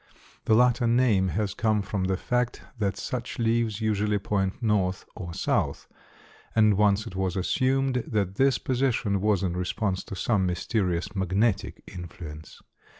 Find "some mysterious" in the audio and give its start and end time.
10.15-11.15